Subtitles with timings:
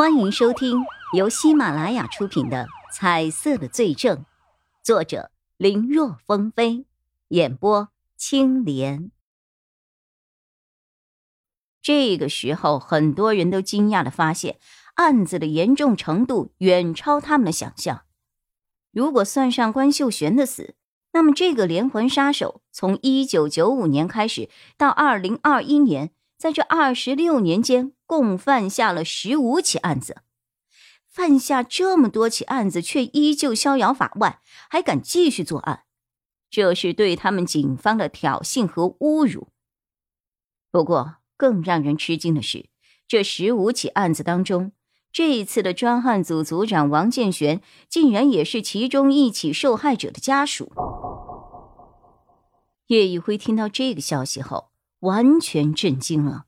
[0.00, 4.16] 欢迎收听由喜马拉雅出品的《彩色的罪证》，
[4.82, 6.86] 作者林若风飞，
[7.28, 9.10] 演播青莲。
[11.82, 14.58] 这个时候，很多人都惊讶的发现，
[14.94, 18.04] 案子的严重程度远超他们的想象。
[18.92, 20.76] 如果算上关秀璇的死，
[21.12, 24.48] 那么这个连环杀手从一九九五年开始
[24.78, 26.12] 到二零二一年。
[26.40, 30.22] 在这二十六年间，共犯下了十五起案子，
[31.06, 34.40] 犯下这么多起案子，却依旧逍遥法外，
[34.70, 35.82] 还敢继续作案，
[36.48, 39.48] 这是对他们警方的挑衅和侮辱。
[40.70, 42.70] 不过，更让人吃惊的是，
[43.06, 44.72] 这十五起案子当中，
[45.12, 50.72] 这一次的专案组组长王建玄，竟然也是其中一起受害者的家属。
[52.86, 54.69] 叶一辉听到这个消息后。
[55.00, 56.46] 完全震惊了，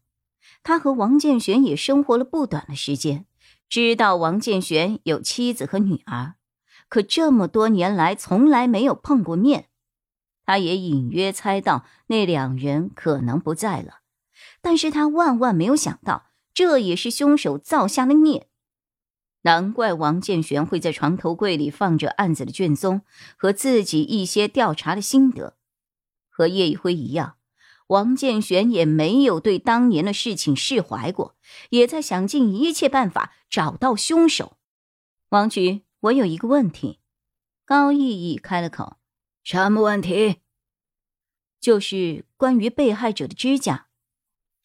[0.62, 3.26] 他和王建玄也生活了不短的时间，
[3.68, 6.34] 知道王建玄有妻子和女儿，
[6.88, 9.68] 可这么多年来从来没有碰过面。
[10.44, 14.00] 他也隐约猜到那两人可能不在了，
[14.60, 18.48] 但是他万万没有想到，这也是凶手造下的孽。
[19.42, 23.02] 难怪王建玄会在床头柜里放着案子的卷宗
[23.36, 25.56] 和自己一些调查的心得，
[26.28, 27.36] 和叶一辉一样。
[27.92, 31.36] 王建玄也没有对当年的事情释怀过，
[31.68, 34.56] 也在想尽一切办法找到凶手。
[35.28, 37.00] 王局，我有一个问题。
[37.66, 38.96] 高毅毅开了口
[39.44, 40.36] ：“什么问题？
[41.60, 43.88] 就是关于被害者的指甲。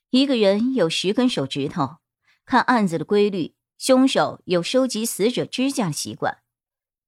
[0.09, 1.97] 一个人有十根手指头，
[2.45, 6.39] 看案子的规律，凶手有收集死者指甲的习惯。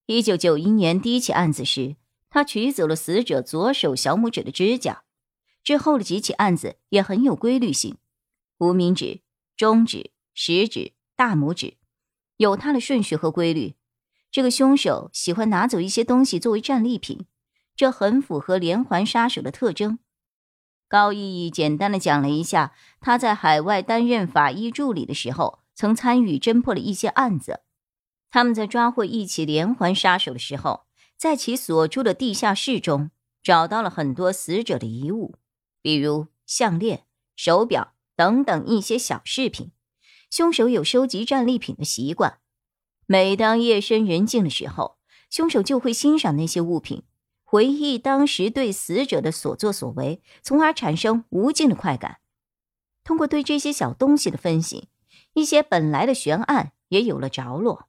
[0.05, 1.95] 一九九一年第一起案子时，
[2.29, 5.03] 他取走了死者左手小拇指的指甲。”
[5.69, 7.97] 之后的几起案子也很有规律性，
[8.57, 9.21] 无名指、
[9.55, 11.77] 中指、食指、大拇指，
[12.37, 13.75] 有它的顺序和规律。
[14.31, 17.27] 这个凶手喜欢拿走一些东西作为战利品，
[17.75, 19.99] 这很符合连环杀手的特征。
[20.87, 27.59] 高毅毅简单的讲了一下他在海外担任法医助理的时候，曾参与侦破了一些案子。
[28.31, 33.11] 他们在抓获一起连环杀手的时候，在其所住的地下室中
[33.43, 35.35] 找到了很多死者的遗物。
[35.81, 39.71] 比如项链、手表等等一些小饰品，
[40.29, 42.39] 凶手有收集战利品的习惯。
[43.05, 44.97] 每当夜深人静的时候，
[45.29, 47.03] 凶手就会欣赏那些物品，
[47.43, 52.19] 回忆当时对死者的所作所为，从而产生无尽的快感。
[53.03, 54.89] 通过对这些小东西的分析，
[55.33, 57.87] 一些本来的悬案也有了着落。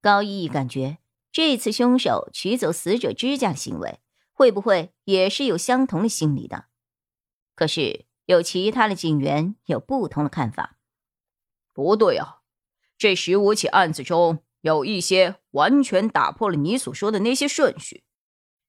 [0.00, 0.98] 高一感觉，
[1.30, 4.00] 这次凶手取走死者指甲行为，
[4.32, 6.64] 会不会也是有相同的心理的？
[7.62, 10.78] 可是有其他的警员有不同的看法。
[11.72, 12.40] 不对啊，
[12.98, 18.02] 这十五起案子中有一些完全打破了你所说的那些顺序。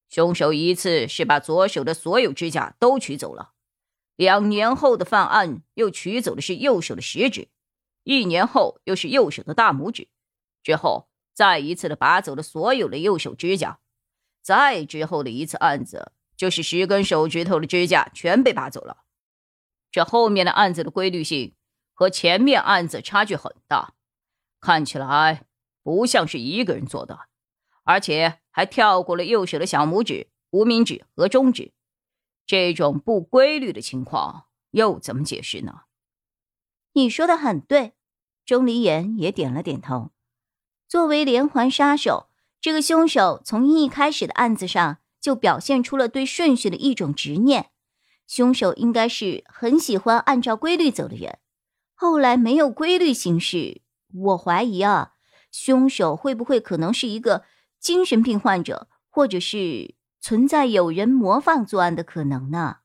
[0.10, 3.54] 凶手一次是把左手的所有指甲都取走了，
[4.16, 7.50] 两年后的犯案又取走的是右手的食指，
[8.04, 10.08] 一年后又是右手的大拇指，
[10.62, 13.80] 之后再一次的拔走了所有的右手指甲，
[14.44, 16.12] 再之后的一次案子。
[16.44, 19.06] 就是十根手指头的指甲全被拔走了，
[19.90, 21.56] 这后面的案子的规律性
[21.94, 23.94] 和前面案子差距很大，
[24.60, 25.46] 看起来
[25.84, 27.18] 不像是一个人做的，
[27.86, 31.72] 而且还跳过了右手的小拇指、无名指和中指，
[32.46, 35.84] 这种不规律的情况又怎么解释呢？
[36.92, 37.94] 你说的很对，
[38.46, 40.12] 钟离言也点了点头。
[40.90, 42.28] 作为连环杀手，
[42.60, 44.98] 这个凶手从一开始的案子上。
[45.24, 47.70] 就表现出了对顺序的一种执念，
[48.28, 51.40] 凶手应该是很喜欢按照规律走的人。
[51.94, 53.82] 后来没有规律行事，
[54.14, 55.14] 我怀疑啊，
[55.50, 57.46] 凶手会不会可能是一个
[57.80, 62.80] 精神病患者，或者是存在有人模仿作案的可能呢？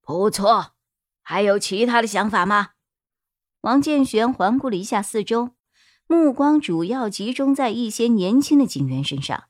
[0.00, 0.72] 不错，
[1.20, 2.70] 还有其他的想法吗？
[3.60, 5.50] 王建玄环顾了一下四周，
[6.06, 9.44] 目光主要集中在一些年轻的警员身上。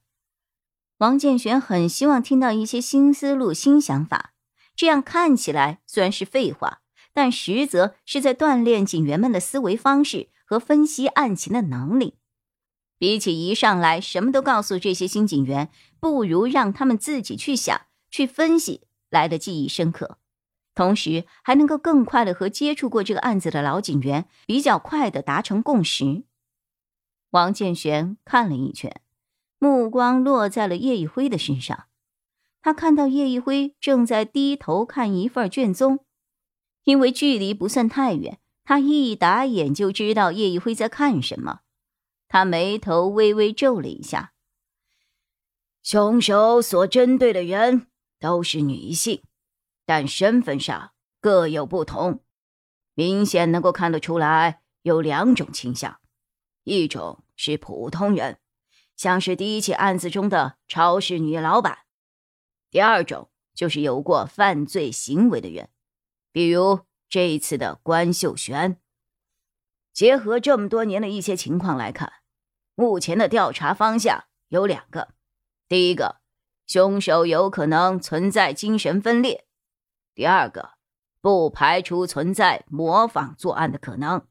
[0.98, 4.32] 王建玄很希望听到一些新思路、新想法，
[4.75, 6.81] 这样看起来虽然是废话，
[7.12, 12.14] 但实则是在锻炼警员们的思维方式和分析案情的能力。
[12.98, 15.69] 比起一上来什么都告诉这些新警员，
[16.00, 17.78] 不如让他们自己去想、
[18.10, 20.16] 去分析来的记忆深刻，
[20.75, 26.25] 同时还能够更快的和接触过这个案子的老警员比较快的达成共识。
[27.32, 29.02] 王建玄看了一圈。
[29.58, 31.87] 目光落在了叶一辉的身上，
[32.61, 36.05] 他看到叶一辉正在低头看一份卷宗，
[36.85, 41.61] 因为距离不算太远，他一打眼就知道叶一辉在看什么，
[42.29, 44.32] 他眉头微微皱了一下。
[45.82, 47.87] 凶手所针对的人
[48.19, 49.23] 都是女性，
[49.85, 52.23] 但身份上各有不同，
[52.94, 56.00] 明显能够看得出来有两种倾向：
[56.64, 58.38] 一种是普通人，
[58.96, 61.84] 像是第一起案子中的超市女老板；
[62.70, 65.69] 第二种就是有过犯罪行为的人，
[66.32, 66.81] 比如。
[67.08, 68.81] 这一次的关秀璇，
[69.93, 72.14] 结合这么多年的一些情况来看，
[72.75, 75.14] 目前的调查方向有两个：
[75.69, 76.16] 第一个，
[76.66, 79.44] 凶手有可能存在精神分裂；
[80.16, 80.72] 第二个，
[81.20, 84.26] 不排除存在模仿作案的可能。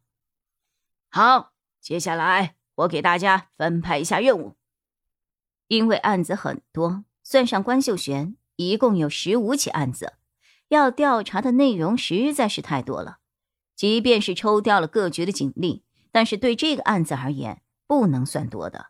[1.10, 4.56] 好，接下来我给大家分派一下任务，
[5.68, 10.14] 因为案子很多，算上关秀璇，一共有十五起案子。
[10.70, 13.20] 要调查的内容实在是太多了，
[13.76, 18.88] 即便是抽调了各局的警力，但是对这个案子而言，不能算多的。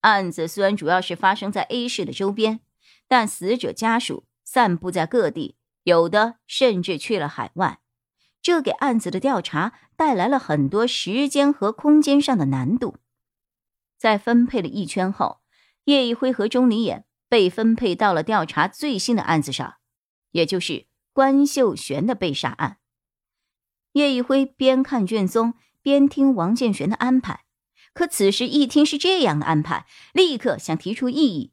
[0.00, 2.60] 案子虽然主要是发生在 A 市的周边，
[3.06, 7.80] 但死者家属散布在各地，有的甚至去了海外，
[8.40, 12.96] 这给案子的调查带来了很多时间和空间上的难度。
[14.02, 15.42] 在分配了一圈后，
[15.84, 19.74] 叶一辉和钟离眼被分配到了调查最新的案子上，
[20.32, 20.88] 也就是。
[21.12, 22.78] 关秀璇的被杀案，
[23.92, 27.44] 叶一辉边看卷宗边听王建玄的安排，
[27.94, 31.52] 可此时一听是这样的安排，立刻想提出异议。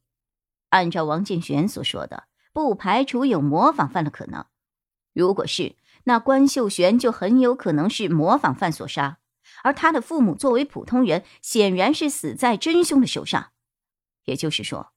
[0.69, 4.45] 按照王建玄所说的，不排除有模仿犯的可能。
[5.13, 5.75] 如果是，
[6.05, 9.18] 那关秀璇就很有可能是模仿犯所杀，
[9.63, 13.51] 而他的父母作为普通人，显然是死在真凶的手上。
[14.25, 14.93] 也就是说，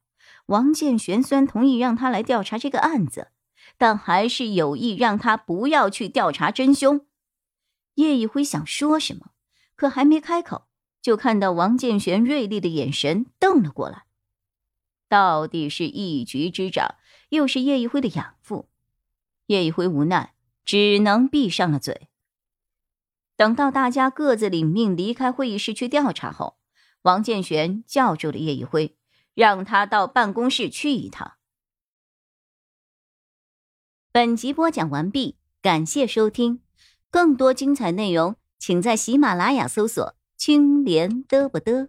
[0.46, 3.28] 王建玄虽然同意让他来调查这个案子。
[3.78, 7.06] 但还是有意让他不要去调查真凶。
[7.94, 9.30] 叶一辉想说什么，
[9.74, 10.66] 可还没开口，
[11.00, 14.04] 就看到王建玄锐利的眼神瞪了过来。
[15.08, 16.96] 到底是一局之长，
[17.30, 18.68] 又是叶一辉的养父，
[19.46, 22.08] 叶一辉无奈，只能闭上了嘴。
[23.42, 26.58] 等到大家各自领命离开会议室去调查后，
[27.02, 28.96] 王建玄叫住了叶一辉，
[29.34, 31.32] 让他到办公室去一趟。
[34.12, 36.60] 本集播讲完毕，感谢收听，
[37.10, 41.88] 更多精彩内容，请在喜马拉雅搜索“青莲嘚不嘚”。